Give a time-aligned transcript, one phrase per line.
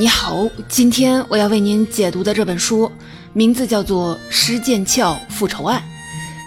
[0.00, 2.88] 你好，今天我要为您解读的这本书
[3.32, 5.80] 名字叫做《施剑翘复仇案》。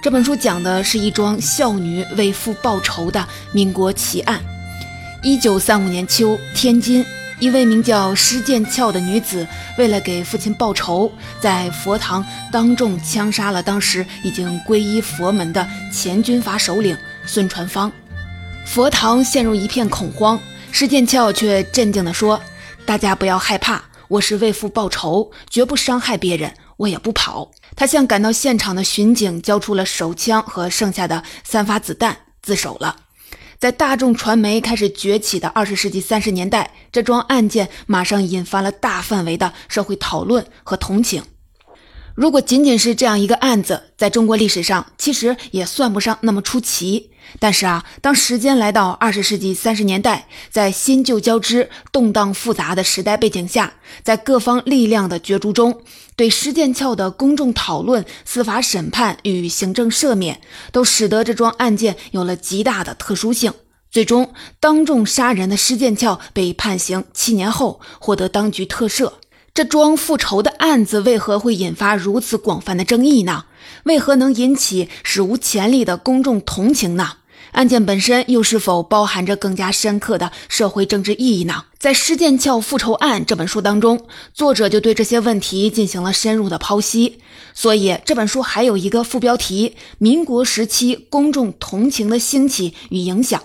[0.02, 4.40] 这本书讲的是一桩孝女为父报仇的民国奇案。
[5.22, 7.06] 一九三五年秋，天津
[7.42, 9.46] 一位名叫施剑翘的女子，
[9.78, 11.12] 为了给父亲报仇，
[11.42, 17.92] 在佛堂当众枪杀了当时已经皈依佛门的前军阀首领孙传芳。
[18.64, 20.40] 佛堂陷入一片恐慌，
[20.72, 22.42] 施剑翘却镇静地说。
[22.86, 27.52] 大家不要害怕，我是为父报仇，绝不伤害别人，我也不跑。
[27.76, 32.98] 他向赶到现场的巡警交出了手枪和剩下的三发子弹，自首了。
[33.58, 41.24] 在大众传媒开始崛起的二十世纪三十年代，这桩案件马上引发了大范围的社会讨论和同情。
[42.16, 47.10] 如果仅仅是这样一个案子，在中国历史上其实也算不上那么出奇。
[47.40, 53.74] 但是啊，当时间来到二十世纪三十年代，在新旧交织、动荡复杂的时代背景下，
[54.04, 55.82] 在各方力量的角逐中，
[56.18, 60.42] 对施剑翘的公众讨论、司法审判与行政赦免，
[60.74, 63.54] 都使得这桩案件有了极大的特殊性。
[63.90, 69.14] 最终，当众杀人的施剑翘被判刑七年后，获得当局特赦。
[69.54, 73.44] 这桩复仇的案子为何会引发如此广泛的争议呢？
[73.84, 77.18] 为何能引起史无前例的公众同情呢？
[77.52, 81.66] 案件本身又是否包含着更加深刻的社会政治意义呢？
[81.78, 87.20] 在《施剑翘复仇案》这本书当中，作者就对这些问题进行了深入的剖析。
[87.54, 93.44] 所以这本书还有一个副标题：民国时期公众同情的兴起与影响。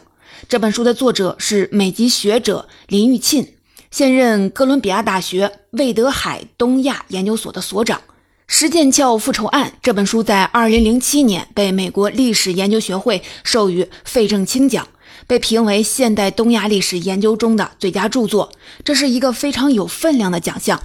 [0.49, 3.49] 这本书的作者是美籍学者林玉沁。
[3.97, 7.99] 现任哥伦比亚大学魏德海东亚研究所的所长，
[8.47, 14.87] 《施剑鞘复仇案》这本书在2007年被美国历史研究学会授予费正清奖，
[15.27, 18.53] 被评为现代东亚历史研究中的最佳著作，
[18.85, 20.79] 这是一个非常有分量的奖项。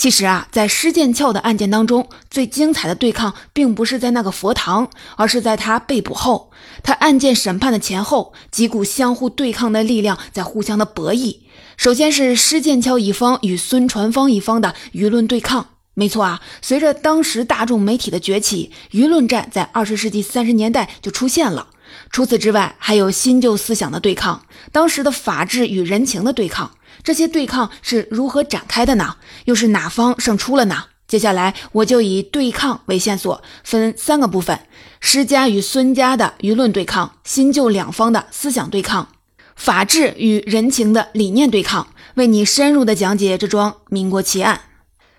[0.00, 6.50] 其实啊，在施剑翘的案件当中，最精彩的对抗并不是在那个佛堂，而是在他被捕后，
[6.82, 11.40] 他案件审判的前后，几股相互对抗的力量在互相的博弈。
[11.76, 15.66] 首先是施剑翘一方与孙传芳一方的舆论对抗。
[15.92, 21.68] 没错啊，随着当时大众媒体的崛起，舆论战在二十世纪三十年代就出现了。
[22.10, 26.70] 除此之外，还有新旧思想的对抗，当时的法治与人情的对抗。
[27.02, 29.16] 这些对抗是如何展开的呢？
[29.46, 30.84] 又是哪方胜出了呢？
[31.06, 34.60] 接下来我就以对抗为线索，分三个部分：
[35.00, 39.08] 施家与孙家的舆论对抗，新旧两方的思想对抗，
[39.56, 44.60] 法治与人情的理念对抗，为你深入的讲解这桩民国奇案。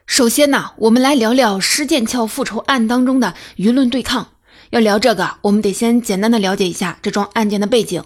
[0.08, 4.30] 首先呢，我们来聊聊施剑翘复仇案当中的舆论对抗。
[4.70, 8.02] 要聊这个，我们得先简单的了解一下这桩案件的背景。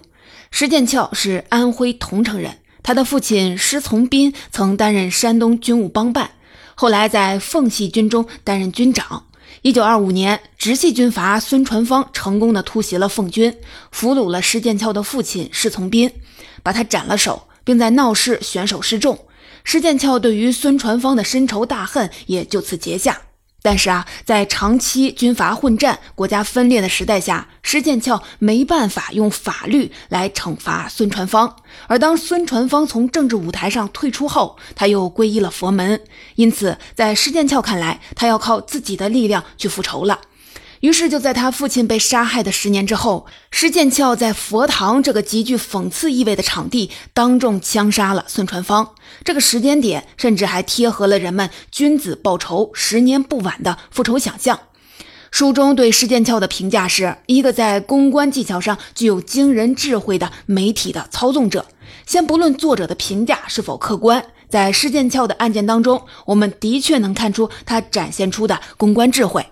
[0.50, 2.58] 施剑翘是安徽桐城人。
[2.86, 6.30] 他的父亲施从斌曾担任山东军务帮办，
[6.76, 9.26] 后来在奉系军中担任军长。
[9.64, 13.52] 一九二五年，直系军阀孙传芳成功的突袭了奉军，
[13.92, 16.12] 俘虏了施剑翘的父亲施从斌，
[16.62, 19.18] 把他斩了首，并在闹市选手示众。
[19.64, 23.20] 施剑翘对于孙传芳的深仇大恨也就此结下。
[23.66, 31.56] 但是啊，在长期军阀混战、国家分裂的时代下，施剑翘没办法用法律来惩罚孙传芳。
[31.88, 36.00] 而当孙传芳从政治舞台上退出后，他又皈依了佛门。
[36.36, 40.20] 因此，在施剑翘看来，他要靠自己的力量去复仇了。
[40.86, 48.92] 于是，就在他父亲被杀害的十年之后，施剑翘在佛堂这个极具讽刺意味的场地当众枪杀了孙传芳。
[49.24, 54.60] 这个时间点甚至还贴合了人们“君子报仇，十年不晚”的复仇想象。
[55.32, 61.66] 书中对施剑翘的评价是一个在公关技巧上具有惊人智慧的媒体的操纵者。
[62.06, 69.44] 先不论作者的评价是否客观，在施剑翘的案件当中，我们的确能看出他展现出的公关智慧。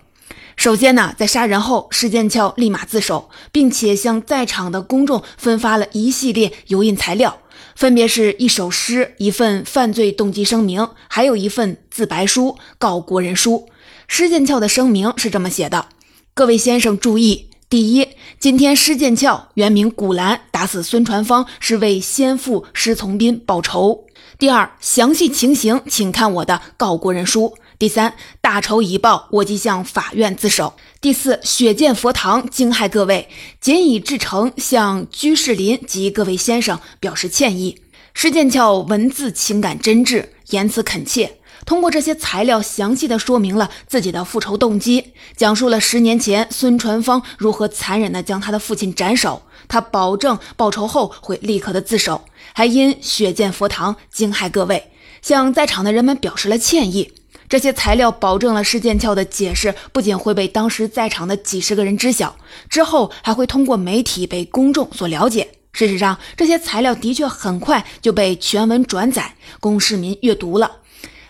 [0.56, 7.38] 首先呢，在杀人后，施剑翘立马自首，并且向在场的公众分发了一系列油印材料，
[7.74, 13.68] 分别是一首诗、一份犯罪动机声明，还有一份自白书、告国人书。
[14.06, 15.86] 施剑翘的声明是这么写的
[16.34, 18.08] ：“各位先生注意，第一，
[18.38, 24.04] 今天施剑翘原名古兰，打死孙传芳是为先父施从斌报仇。
[24.38, 30.74] 第二，详细情形请看我的告国人书。”第三，大仇已报，我即向法院自首。
[31.00, 33.28] 第四，血溅佛堂，惊骇各位，
[33.60, 37.80] 仅以至诚向居士林及各位先生表示歉意。
[38.14, 54.90] 施剑翘文字情感真挚，言辞恳切，通过这些材料详细的说明了自己的复仇动机，讲述了十年前孙传芳如何残忍的将他的父亲斩首，他保证报仇后会立刻的自首，还因血溅佛堂惊骇各位。
[55.20, 57.10] 向在场的人们表示了歉意。
[57.48, 62.36] 这些材料保证了施剑翘的解释不仅会被当时在场的几十个人知晓，
[62.68, 65.48] 之后还会通过媒体被公众所了解。
[65.72, 70.70] 事实上，这些材料的确很快就被全文转载供市民阅读了。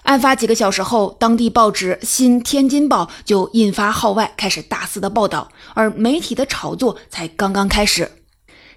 [0.03, 8.11] 案发几个小时后，当地报纸《新天津报》就印发号外，开始大肆的报道，而媒体的炒作才刚刚开始。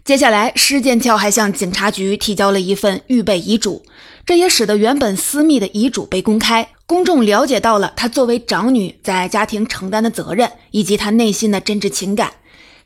[0.06, 3.84] 接下来，施剑翘还向警察局提交了一份预备遗嘱，
[4.26, 12.32] 这也使得原本私密的遗嘱被公开，公众了解到了他作为长女在家庭承担的责任，以及他内心的真挚情感。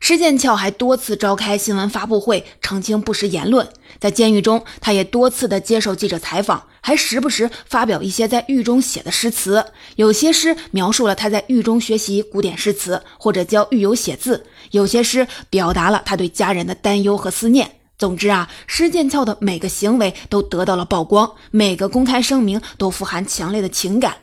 [0.00, 3.68] 施剑翘还多次召开新闻发布会澄清不实言论，
[4.00, 9.64] 在监狱中，他也多次的接受记者采访，还时不时发表一些在狱中写的诗词。
[9.94, 17.76] 有些诗描述了他在狱中学习古典诗词，或者教狱友写字；有些诗表达了他对家人的担忧和思念。
[18.02, 24.16] 总之啊，施剑翘的每个行为都得到了曝光，每个公开声明都富含强烈的情感。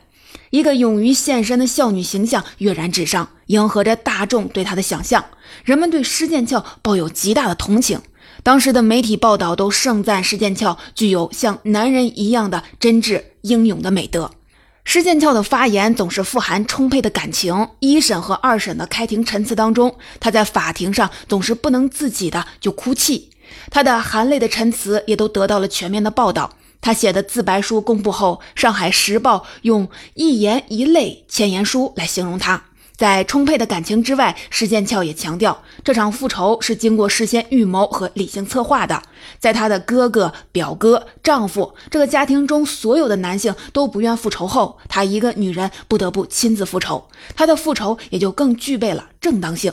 [0.50, 5.24] 一个勇于献身的少女形象跃然纸上，迎合着大众对她的想象。
[5.64, 8.02] 人们对施剑翘抱有极大的同情，
[8.42, 14.30] 当时的媒体报道都盛赞施剑翘具有像男人一样的真挚英勇的美德。
[14.84, 17.68] 施剑翘的发言总是富含充沛的感情。
[17.78, 23.29] 一审和二审的开庭陈词当中，他在法庭上总是不能自己的就哭泣，
[23.70, 26.50] 他的含泪的陈词也都得到了全面的报道。
[26.80, 32.64] 他写的自白书公布后，《上海时报》用“一言一泪千言书”来形容他。
[32.96, 39.02] 在充沛的感情之外，施剑翘也强调，这场复仇是经过事先预谋和理性策划的。
[39.38, 49.72] 在他的哥哥、表哥、丈夫这个家庭中，所有的男性都不愿复仇后，她一个女人不得不亲自复仇，她的复仇也就更具备了正当性。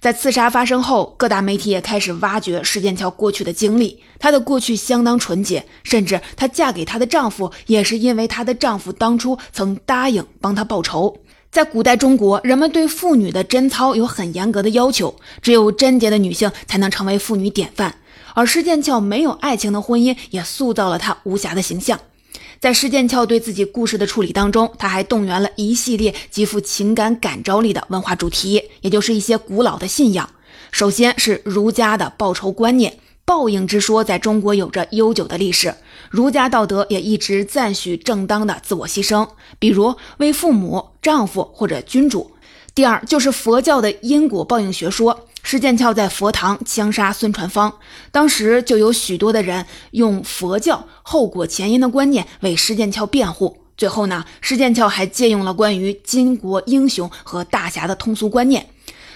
[0.00, 4.02] 在刺杀发生后，各大媒体也开始挖掘施剑翘过去的经历。
[4.18, 11.18] 她的过去相当纯洁，甚至她嫁给她的丈夫也是因为她的丈夫当初曾答应帮她报仇。
[11.50, 17.96] 在古代中国，人们对妇女的贞操有很严格的要求，只有贞洁的女性才能成为妇女典范。
[18.34, 21.98] 而施剑翘没有爱情的婚姻，也塑造了她无瑕的形象。
[22.66, 30.28] 在施剑翘对自己故事的处理当中，他还动员了一系列极富情感感召力的文化主题，也就是一些古老的信仰。
[30.72, 35.72] 首先是儒家的报仇观念，报应之说在中国有着悠久的历史，
[36.10, 39.28] 儒家道德也一直赞许正当的自我牺牲，
[39.60, 42.32] 比如为父母、丈夫或者君主。
[42.74, 45.25] 第二就是佛教的因果报应学说。
[45.48, 47.72] 施剑翘在佛堂枪杀孙传芳，
[48.10, 53.56] 当时就有许多的人用佛教后果前因的观念为施剑翘辩护。
[53.76, 58.66] 最后呢，施剑翘还借用了关于巾帼英雄和大侠的通俗观念。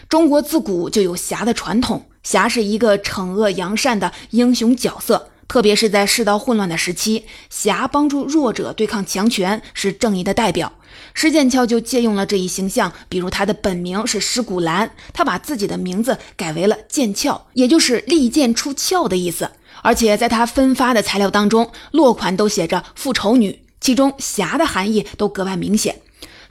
[0.09, 5.30] 中国自古就有侠的传统，侠是一个惩恶扬善的英雄角色。
[5.51, 10.73] 特别是在世道混乱的时期，侠帮助弱者对抗强权，是正义的代表。
[11.13, 19.51] 施剑翘就借用了这一形象，比如他的本名是施古兰，他把自己的名字改为了剑鞘，也就是利剑出鞘的意思。
[19.83, 25.97] 而且在他分发的材料当中，落款都写着“复仇女”，其中侠的含义都格外明显。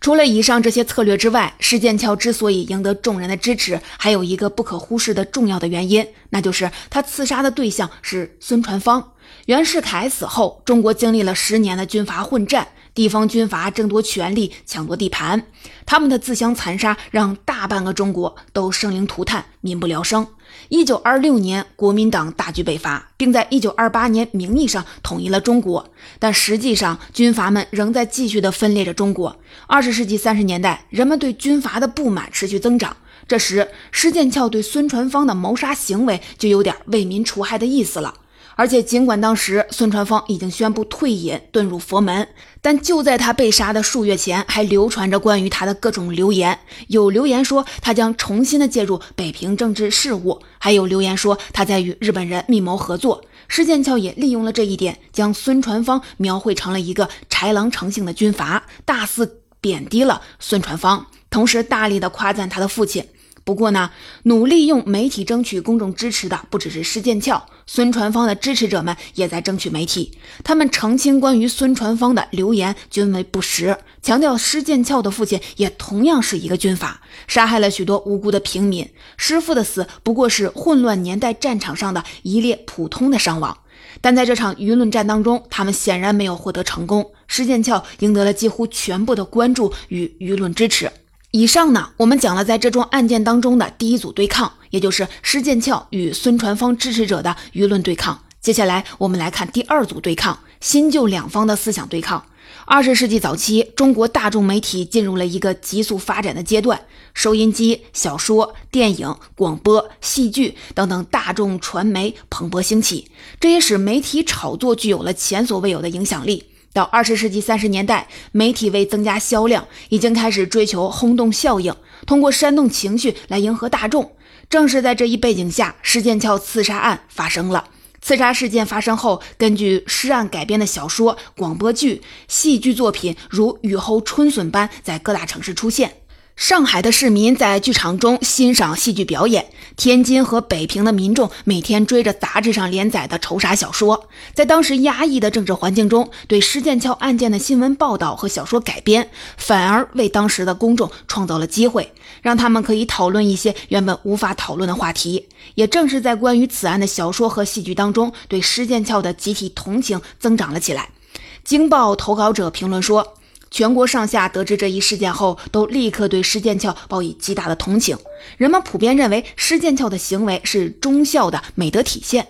[0.01, 9.11] 除了以上这些策略之外，施剑翘之所以赢得众人的支持，还有一个不可忽视的重要的原因，那就是他刺杀的对象是孙传芳。
[9.45, 12.67] 袁世凯死后，中国经历了十年的军阀混战。
[12.95, 15.41] 地方军阀争夺权力、抢夺地盘，
[15.85, 20.27] 他们的自相残杀让大半个中国都生灵涂炭、民不聊生。
[20.69, 25.89] 一九二六年，国民党大举北伐，并在一九二八年名义上统一了中国，
[26.19, 29.35] 但实际上军阀们仍在继续的分裂着中国。
[29.67, 32.95] 二十世纪三十年代，人们对军阀的不满持续增长，
[33.27, 38.13] 这时施剑翘对孙传芳的谋杀行为就有点为民除害的意思了。
[38.59, 42.27] 而且，尽管当时孙传芳已经宣布退隐，遁入佛门，
[42.61, 46.59] 但就在他被杀的数月前，还流传着关于他的各种流言。
[46.89, 53.23] 有流言说他将重新的介入北平政治事务，还有流言说他在与日本人密谋合作。
[53.47, 63.07] 施剑翘也利用了这一点，将孙传芳描绘成了一个豺狼成性的军阀，大肆贬低了孙传芳，同时大力的夸赞他的父亲。
[63.43, 63.89] 不过呢，
[64.23, 70.11] 努力用媒体争取公众支持的不只是施剑翘，孙传芳的支持者们也在争取媒体。
[70.43, 78.87] 他们澄清关于孙传芳的流言均为不实，强调施剑翘的父亲也同样是一个军阀，杀害了许多无辜的平民。
[79.17, 83.57] 师父的死不过是混乱年代战场上的一列普通的伤亡。
[84.01, 87.11] 但在这场舆论战当中，他们显然没有获得成功。
[87.27, 90.91] 施剑翘赢得了几乎全部的关注与舆论支持。
[91.31, 98.23] 以上呢，我们讲了在这桩案件当中的第一组对抗，也就是施剑翘与孙传芳支持者的舆论对抗。
[98.41, 102.25] 接下来，我们来看第二组对抗：新旧两方的思想对抗。
[102.65, 106.81] 二十世纪早期，中国大众媒体进入了一个急速发展的阶段，
[107.13, 116.45] 收音机、小说、电影、广播、戏剧等等大众传媒蓬勃兴起，这也使媒体炒作具有了前所未有的影响力。
[116.73, 124.11] 到二十世纪三十年代，媒体为增加销量，已经开始追求轰动效应，通过煽动情绪来迎合大众。
[124.49, 127.65] 正是在这一背景下，施剑翘刺杀案发生了。
[128.01, 135.95] 刺杀事件发生后，根据尸案改编的小说、广播剧、戏剧作品如雨后春笋般在各大城市出现。
[136.39, 144.07] 上海的市民在剧场中欣赏戏剧表演，天津和北平的民众每天追着杂志上连载的仇杀小说。
[144.33, 151.91] 在当时压抑的政治环境中，对施剑翘案件的新闻报道和小说改编，反而为当时的公众创造了机会，
[152.21, 155.27] 让他们可以讨论一些原本无法讨论的话题。
[155.55, 160.89] 也正是在关于此案的小说和戏剧当中，对施剑翘的集体同情增长了起来。
[161.43, 163.15] 《京报》投稿者评论说。
[163.51, 167.97] 全国上下得知这一事件后，都立刻对施剑翘报以极大的同情。
[168.37, 172.27] 人们普遍认为施剑翘的行为是忠孝的美德体现。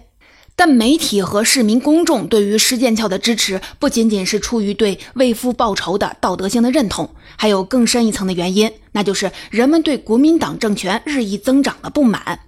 [0.55, 12.41] 但媒体和市民公众对于施剑翘的支持，不仅仅是出于对为父报仇的道德性的认同，还有更深一层的原因，那就是人们对国民党政权日益增长的不满。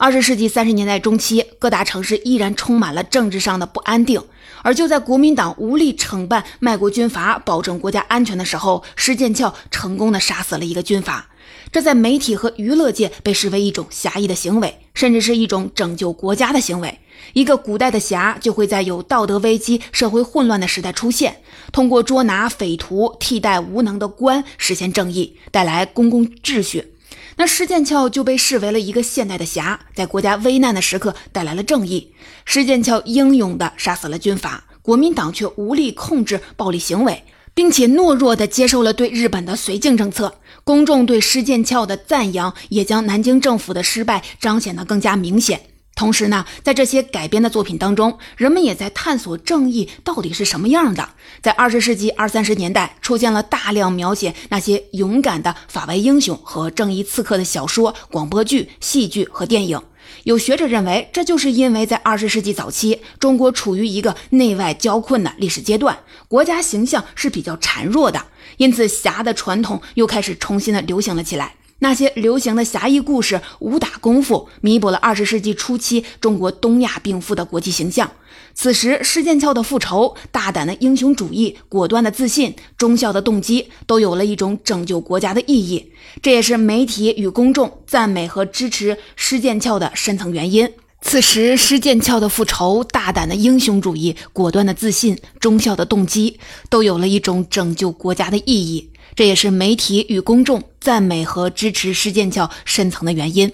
[0.00, 4.22] 二十世纪三十年代中期，各大城市依然充满了政治上的不安定。
[4.62, 11.28] 而就在国民党无力惩办卖国军阀、保证国家安全的时候，施剑翘成功的杀死了一个军阀。
[11.72, 17.00] 这在媒体和娱乐界被视为一种侠义的行为，甚至是一种拯救国家的行为。
[17.32, 21.38] 一个古代的侠就会在有道德危机、社会混乱的时代出现，
[21.72, 26.92] 通过捉拿匪徒、替代无能的官，实现正义，带来公共秩序。
[27.40, 32.12] 那施剑翘就被视为了一个现代的侠，在国家危难的时刻带来了正义。
[32.44, 37.22] 施剑翘英勇地杀死了军阀，国民党却无力控制暴力行为，
[37.54, 40.40] 并且懦弱地接受了对日本的绥靖政策。
[40.64, 45.60] 公众对施剑翘的赞扬，也将南京政府的失败彰显得更加明显。
[45.98, 51.08] 同时呢，在这些改编的作品当中，人们也在探索正义到底是什么样的。
[51.42, 59.82] 在二十世纪二三十年代，出现了大量描写那些勇敢的法外英雄和正义刺客的小说、广播剧、戏剧和电影。
[60.22, 68.24] 有学者认为，这就是因为在二十世纪早期，中国处于一个内外交困的历史阶段，国家形象是比较孱弱的，
[68.58, 71.56] 因此侠的传统又开始重新的流行了起来。
[71.80, 78.10] 那些流行的侠义故事、武打功夫，弥补了二十世纪初期中国东亚病夫的国际形象。
[78.52, 85.92] 此时，施剑翘的复仇、大胆的英雄主义、果断的自信、忠孝的动机，都有了一种拯救国家的意义。
[86.20, 90.68] 这也是媒体与公众赞美和支持施剑翘的深层原因。
[91.00, 98.90] 此时，施剑翘的复仇、大胆的英雄主义、果断的自信、忠孝的动机，都有了一种拯救国家的意义。
[99.14, 103.52] 这也是媒体与公众赞美和支持施剑翘深层的原因。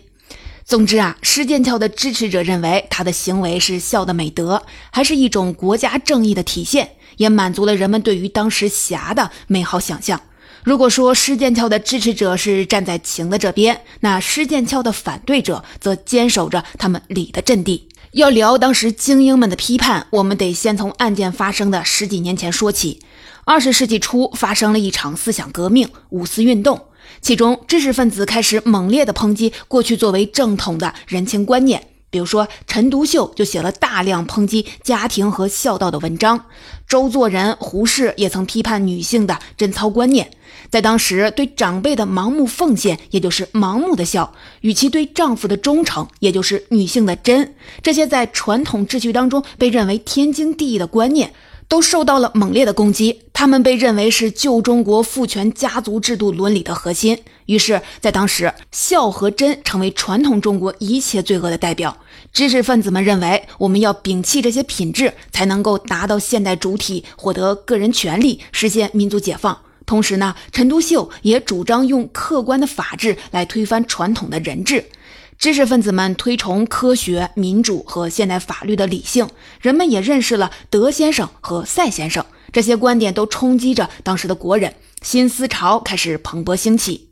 [0.64, 10.20] 总之啊，施剑翘的支持者认为他的行为是孝的美德，还是一种国家正义的体现，也满足了人们对于当时侠的美好想象。
[10.62, 17.88] 如果说施剑翘的支持者是站在情的这边，那施剑翘的反对者则坚守着他们理的阵地。
[18.12, 23.00] 要聊当时精英们的批判，我们得先从案件发生的十几年前说起。
[23.46, 26.80] 二十世纪初发生了一场思想革命——五四运动，
[27.20, 36.46] 其中知识分子开始猛烈地抨击过去作为正统的人情观念，比如说陈独秀就写了大量抨击家庭和孝道的文章，
[36.88, 40.30] 周作人、胡适也曾批判女性的贞操观念。
[40.70, 44.32] 在当时，对长辈的盲目奉献，也就是盲目的孝；
[44.62, 51.34] 与其对丈夫的忠诚，也就是女性的贞，这些在传统秩序当中被认为天经地义的观念。
[51.68, 57.18] 都受到了猛烈的攻击，他们被认为是旧中国父权家族制度伦理的核心。
[57.47, 61.97] 于是，在当时，孝和贞成为传统中国一切罪恶的代表。
[62.33, 69.56] 知识分子们认为，我们要摒弃这些品质，才能够达到现代主体，获得个人权利，实现民族解放。
[69.87, 74.83] 同时呢，陈独秀也主张用客观的法治来推翻传统的人治。
[75.44, 79.28] 知识分子们推崇科学、民主和现代法律的理性，
[79.60, 87.10] 人们也认识了德先生和赛先生，这些观点都冲击着当时的国人，新思潮开始蓬勃兴起。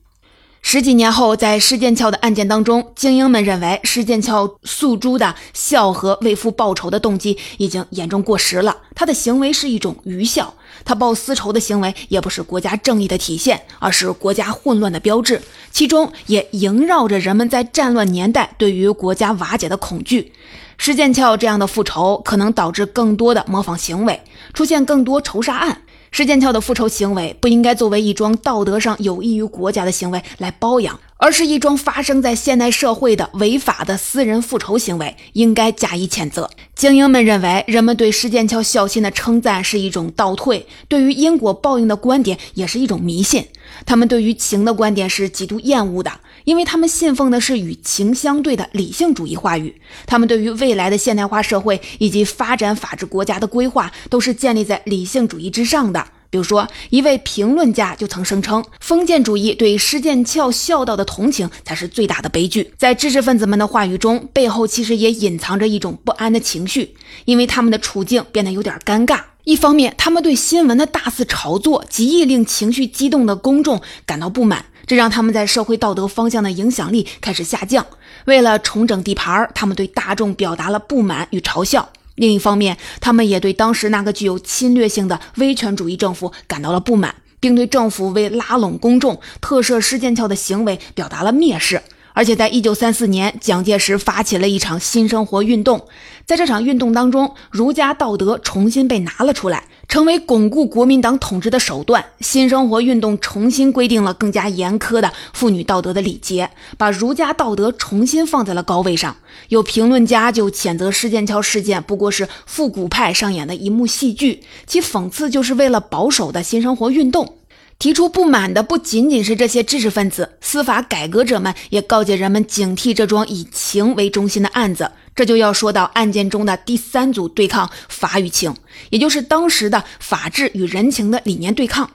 [0.64, 10.54] 十几年后，在施剑翘的案件当中，精英们认为施剑翘诉诸的孝和为父报仇的动机已经严重过时了，他的行为是一种愚孝。
[10.84, 15.42] 他报私仇的行为也不是国家正义的体现，而是国家混乱的标志，
[15.72, 20.32] 其中也萦绕着人们在战乱年代对于国家瓦解的恐惧。
[20.78, 24.20] 施剑翘这样的复仇可能导致更多的模仿行为，
[24.54, 25.82] 出现更多仇杀案。
[26.12, 36.50] 施建翘的复仇行为不应该作为一桩道德上有益于国家的行为来包养，而是一桩发生在现代社会的违法的私人复仇行为，应该加以谴责。
[36.74, 43.46] 精英们认为，人们对施剑翘孝心的称赞是一种倒退，对于因果报应的观点也是一种迷信。
[43.86, 46.10] 他们对于情的观点是极度厌恶的。
[46.42, 56.04] 因为他们信奉的是与情相对的理性主义话语，他们对于未来的现代化社会以及发展法治国家的规划都是建立在理性主义之上的。
[56.32, 62.72] 比如说，一位评论家就曾声称，封建主义对施剑翘孝道的同情才是最大的悲剧。
[62.78, 66.96] 在知识分子们的话语中，背后其实也隐藏着一种不安的情绪，
[67.26, 69.20] 因为他们的处境变得有点尴尬。
[69.44, 74.64] 一方面，他们对新闻的大肆炒作极易令情绪激动的公众感到不满。
[74.86, 77.86] 这让他们在社会道德方向的影响力开始下降。
[78.24, 81.90] 为了重整地盘，他们对大众表达了不满与嘲笑。
[82.14, 91.82] 另一方面，他们也对当时那个具有侵略性的威权主义政府感到了不满，并对政府为拉拢公众特赦施剑翘的行为表达了蔑视。
[92.14, 95.86] 而且，在一九三四年，蒋介石发起了一场新生活运动，
[96.26, 99.64] 在这场运动当中，儒家道德重新被拿了出来。
[99.92, 102.02] 成为巩固国民党统治的手段。
[102.20, 109.14] 新生活运动重新规定了更加严苛的妇女道德的礼节，把儒家道德重新放在了高位上。
[109.50, 117.36] 有评论家就谴责施剑桥事件不过是复古派上演的一幕戏剧，其讽刺就是为了保守的新生活运动。
[117.82, 124.88] 提出不满的不仅仅是这些知识分子，司法改革者们也告诫人们警惕这桩以情为中心的案子。
[125.16, 128.54] 这就要说到案件中的第三组对抗——法与情，
[128.90, 131.90] 也就是当时的法治与人情的理念对抗。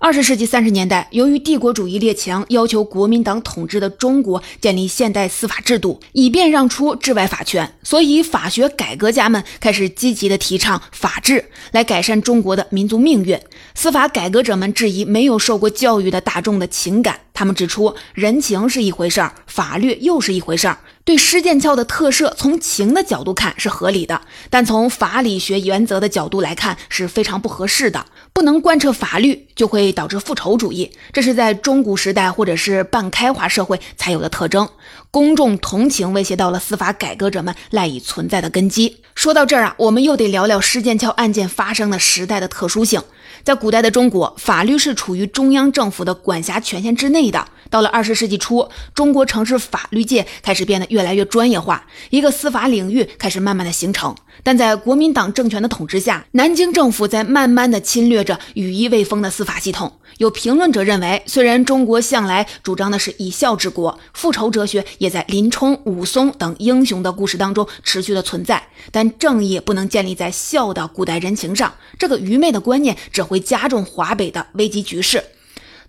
[0.00, 13.36] 二十世纪三十年代，由于帝国主义列强要求国民党统治的中国建立现代司法制度，以便让出治外法权，所以法学改革家们开始积极的提倡法治，来改善中国的民族命运。
[13.74, 20.78] 司法改革者们质疑没有受过教育的大众的情感，他们指出人情是一回事儿，法律又是一回事儿。
[21.04, 24.20] 对施剑翘的特赦，从情的角度看是合理的，
[24.50, 28.04] 但从法理学原则的角度来看是非常不合适的。
[28.32, 34.68] 不能贯彻法律，就会导致复仇主义，这是在中古时代或者是半开化社会才有的特征。
[35.12, 38.96] 公众同情威胁到了司法改革者们赖以存在的根基。
[39.14, 43.00] 说到这儿啊，我们又得聊聊施剑翘案件发生的时代的特殊性。
[43.48, 47.48] 在古代的中国，法律是处于中央政府的管辖权限之内的。
[47.70, 54.14] 到了二十世纪初，中国城市法律界开始变得越来越专业化，一个司法领域开始慢慢的形成。
[54.42, 59.94] 但在国民党政权的统治下，南京政府在慢慢的侵略着羽翼未丰的司法系统。
[60.18, 71.72] 有评论者认为，虽然中国向来主张的是以孝治国，复仇哲学也在林冲、武松等英雄的故事当中持续的存在，但正义不能建立在孝的古代人情上。
[71.98, 75.22] 这个愚昧的观念只会加重华北的危机局势。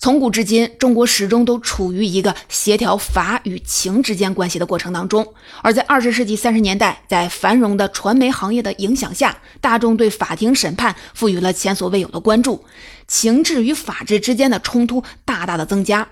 [0.01, 5.33] 从古至今，中国始终都处于一个协调法与情之间关系的过程当中。
[5.62, 12.63] 而在二十世纪三十年代，在繁荣的传媒行业的影响下，大众对法庭审判赋予了前所未有的关注，
[13.09, 16.07] 情治与法治之间的冲突大大的增加。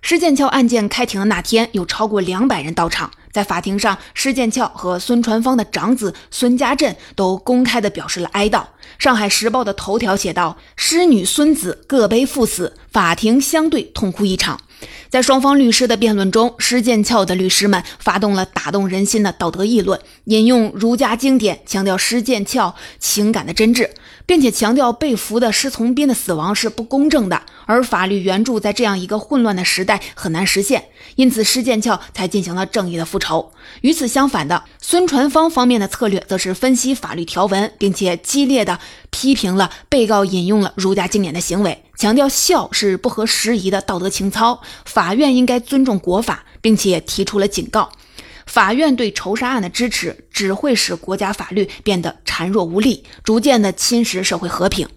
[0.00, 3.10] 施剑翘案件开庭的那天，有超过两百人到场。
[3.34, 8.64] 在法庭上，施剑翘和孙传芳的长子孙家振都公开的表示了哀悼。
[8.96, 14.58] 上海时报的头条写道：“师女孙子各悲父死，法庭相对痛哭一场。”
[15.08, 23.90] 在双方律师的辩论中，施剑翘的律师们发动了打动人心的道德议论，引用儒家经典，强调施剑翘情感的真挚。
[24.26, 30.84] 并且强调被俘的施从斌的死亡是不公正的，而法律援助在这样一个混乱的时代很难实现，
[31.16, 33.52] 因此施剑翘才进行了正义的复仇。
[33.82, 38.78] 与此相反的，孙传芳方面的策略则是分析法律条文，并且激烈的
[39.10, 47.90] 批评了被告引用了儒家经典的行为，强调孝是不合时宜的道德情操，法院应该尊重国法，并且提出了警告。
[48.46, 54.88] 法院对仇杀案的支持只会使国家法律变得孱弱无力，逐渐的侵蚀社会和平。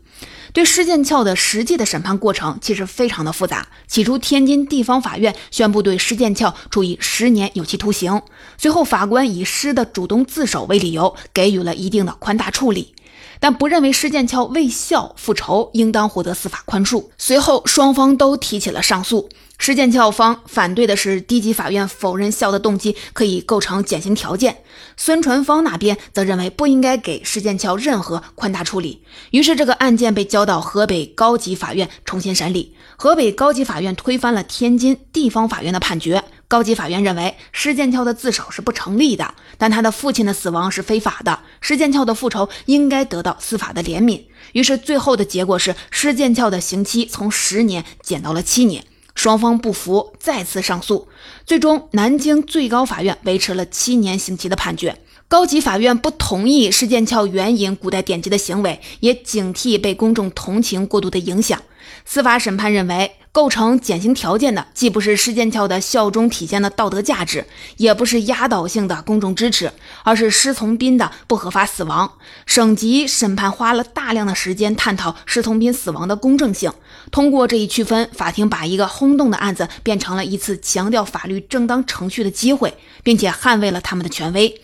[0.54, 3.68] 对施剑翘的实际的审判过程其实非常的复杂。
[3.88, 8.22] 起初，天津地方法院宣布对施剑翘处以十年有期徒刑，
[8.58, 12.96] 随后法官以施的主动自首为理由，给予了一定的宽大处理，
[13.40, 17.06] 但不认为施剑翘为孝复仇应当获得司法宽恕。
[17.18, 19.30] 随后，双方都提起了上诉。
[19.60, 24.58] 施剑翘方反对的是低级法院否认孝的动机可以构成减刑条件，
[24.96, 29.02] 孙传芳那边则认为不应该给施剑翘任何宽大处理。
[29.32, 32.76] 于是这个案件被交到河北高级法院重新审理。
[32.98, 44.24] 河北高级法院推翻了天津地方法院的判决，高级法院认为施剑翘的自首是不成立的，但他的父亲的死亡是非法的，施剑翘的复仇应该得到司法的怜悯。
[44.54, 48.86] 于是最后的结果是施剑翘的刑期从十年减到了七年。
[49.14, 51.08] 双方不服，再次上诉，
[51.44, 55.02] 最终南京最高法院维持了七年刑期的判决。
[55.30, 61.62] 高级法院不同意施剑翘援引古代典籍的行为，也警惕被公众同情过度的影响。
[62.06, 63.12] 司法审判认为。
[63.34, 72.14] 构成减刑条件的，既不是施剑翘的效忠体现的道德价值，也不是压倒性的公众支持，而是施从斌的不合法死亡。
[72.48, 76.74] 省级审判花了大量的时间探讨施从斌死亡的公正性。
[77.12, 84.60] 通过这一区分，法庭把一个轰动的案子变成了一次强调法律正当程序的机会，并且捍卫了他们的权威。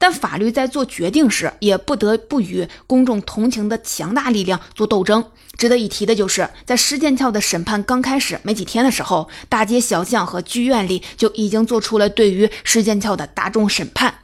[0.00, 5.22] 但法律在做决定时，也不得不与公众同情的强大力量做斗争。
[5.58, 14.14] 值得一提的就是，在施剑翘的审判刚开始没几天的时候，大街小巷和剧院里就已经做出了对于施剑翘的大众审判。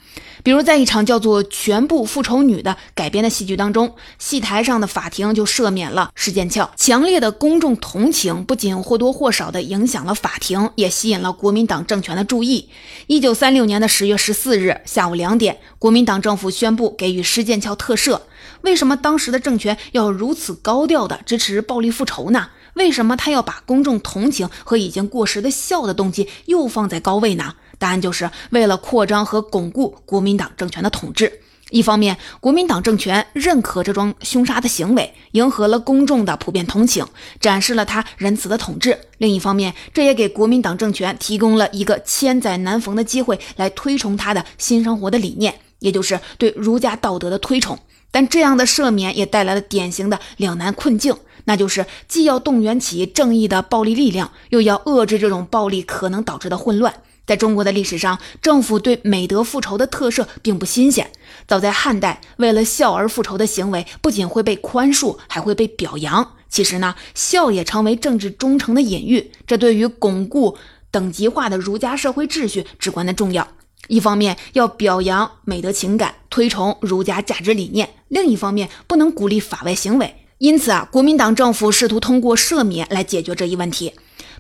[0.47, 6.71] 比如，在一场叫做《全部复仇女》的改编的戏剧当中，戏台上的法庭就赦免了施剑翘。
[6.77, 12.69] 强烈的公众同情不仅或多或少地影响了法庭，也吸引了国民党政权的注意。
[13.09, 18.21] 一九三六年的十月十四日下午两点，国民党政府宣布给予施剑翘特赦。
[18.61, 22.51] 为什么当时的政权要如此高调地支持暴力复仇呢？
[22.75, 27.55] 为什么他要把公众同情和已经过时的笑的动机又放在高位呢？
[27.79, 31.41] 答案就是为了扩张和巩固国民党政权的统治。
[31.71, 37.05] 一方面，国民党政权认可这桩凶杀的行为，迎合了公众的普遍同情，
[37.41, 47.77] 展示了他仁慈的统治；另一方面，这也给国民党政权提供了一个千载难逢的机会，来推崇他的新生活的理念，也就是对儒家道德的推崇。
[48.13, 56.95] 但这样的赦免也带来了典型的两难困境，那就是既要动员起正义的暴力力量，又要遏制这种暴力可能导致的混乱。
[57.27, 61.11] 在中国的历史上，政府对美德复仇的特赦并不新鲜。
[61.49, 66.35] 早在汉代，为了孝而复仇的行为不仅会被宽恕，还会被表扬。
[66.49, 70.57] 其实呢，孝也成为政治忠诚的隐喻，这对于巩固
[70.93, 73.47] 等级化的儒家社会秩序至关的重要。
[73.89, 80.15] 一方面要表扬美德情感，推崇儒家价值理念；另一方面不能鼓励法外行为。
[80.39, 83.93] 因此啊，国民党政府试图通过赦免来解决这一问题。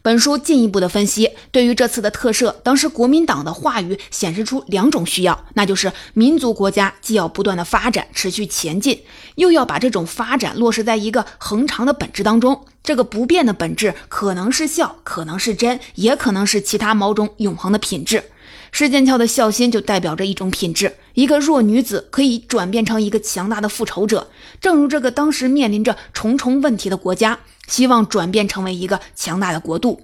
[0.07, 9.03] 本书进一步的分析，对于这次的特赦，当时国民党的话语显示出两种需要，那就是民族国家既要不断的发展、持续前进，
[9.35, 12.65] 又要把这种发展落实在一个恒长的本质当中。
[12.85, 18.23] 这个不变的本质可能是孝，可能是真，也可能是其他某种永恒的品质。
[18.71, 24.29] 施剑翘的孝心就代表着一种品质，一个弱女子可以转变成一个强大的复仇者，
[24.61, 30.01] 正如这个当时面临着重重问题的国家，希望转变成为一个强大的国度。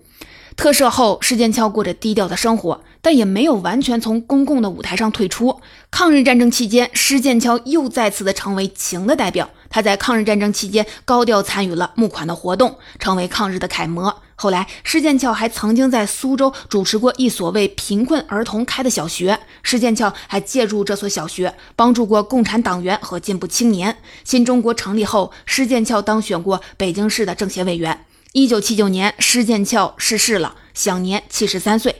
[0.54, 5.60] 特赦后，施剑翘过着低调的生活，但也没有完全从公共的舞台上退出。
[5.90, 9.48] 抗日战争期间，施剑翘又再次的成为情的代表。
[9.70, 14.14] 他在抗日战争期间高调参与了募款的活动，成为抗日的楷模。
[14.42, 19.38] 后来，施剑翘还曾经在苏州主持过一所为贫困儿童开的小学。
[19.62, 23.98] 施剑翘还借助这所小学，帮助过共产党员和进步青年。
[24.24, 28.04] 新中国成立后，施剑翘当选过北京市的政协委员。
[28.32, 31.94] 一九七九年，施剑翘逝世了，享年七十三岁。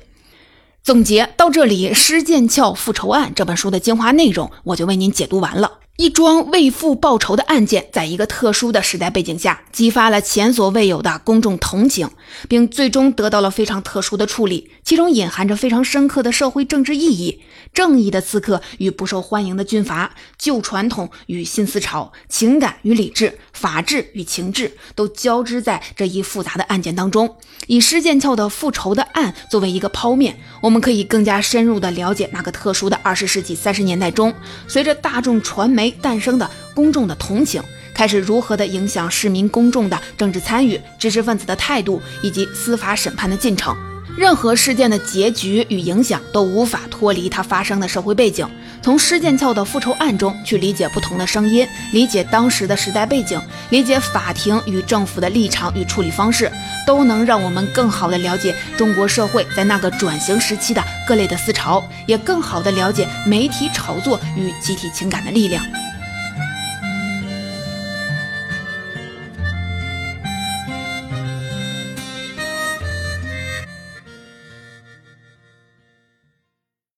[0.83, 5.82] 总结到这里，《施剑翘复仇案》这本书的精华内容，我就为您解读完了。
[5.99, 12.11] 一桩为父报仇的案件，在一个特殊的时代背景下，激发了前所未有的公众同情，
[12.49, 17.43] 并最终得到了非常特殊的处理，其中隐含着非常深刻的社会政治意义。
[17.75, 27.37] 正义的刺客与不受欢迎的军阀，旧传统与新思潮，情感与理智，法治与情志，都交织在这一复杂的案件当中。
[27.69, 34.35] 以施剑翘的复仇的案作为一个剖面，我们可以更加深入的了解那个特殊的二十世纪三十年代中，
[34.67, 37.61] 随着大众传媒媒诞生的公众的同情，
[37.93, 43.77] 开始如何的影响市民公众的政治参与、知识分子的态度以及司法审判的进程。
[44.17, 48.47] 任何事件的结局与影响都无法脱离它发生的社会背景。
[48.83, 56.51] 从施剑翘的复仇案中去理解不同的声音，理解当时的时代背景，理解法庭与政府的立场与处理方式，
[56.87, 65.65] 都能让我们更好的了解中国社会在那个转型时期的各类的思潮，也更好的了解媒体炒作与集体情感的力量。